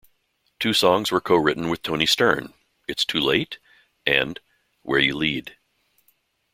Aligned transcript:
Two 0.57 0.73
songs 0.73 1.11
were 1.11 1.21
co-written 1.21 1.69
with 1.69 1.83
Toni 1.83 2.07
Stern: 2.07 2.55
"It's 2.87 3.05
Too 3.05 3.19
Late" 3.19 3.59
and 4.03 4.39
"Where 4.81 4.97
You 4.99 5.15
Lead". 5.15 5.57